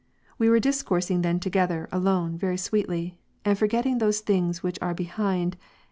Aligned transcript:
We 0.39 0.49
were 0.49 0.59
discoursing 0.59 1.21
then 1.21 1.39
together, 1.39 1.87
alone, 1.91 2.35
very 2.35 2.57
sweetly; 2.57 3.19
ojid. 3.45 3.57
forgetting 3.57 3.99
those 3.99 4.21
things 4.21 4.63
which 4.63 4.79
are 4.81 4.95
behind, 4.95 5.53
and 5.53 5.61
Phil. 5.61 5.67